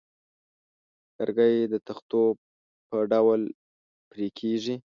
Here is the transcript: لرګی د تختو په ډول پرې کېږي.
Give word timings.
لرګی 1.17 1.55
د 1.73 1.75
تختو 1.87 2.23
په 2.87 2.97
ډول 3.11 3.41
پرې 4.09 4.27
کېږي. 4.39 4.75